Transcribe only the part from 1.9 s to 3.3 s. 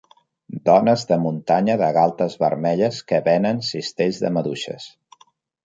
galtes vermelles que